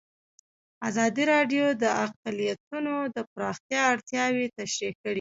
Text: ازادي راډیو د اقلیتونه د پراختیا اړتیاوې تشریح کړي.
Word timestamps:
ازادي 0.89 1.23
راډیو 1.33 1.65
د 1.81 1.83
اقلیتونه 2.05 2.93
د 3.15 3.17
پراختیا 3.31 3.81
اړتیاوې 3.93 4.45
تشریح 4.57 4.93
کړي. 5.01 5.09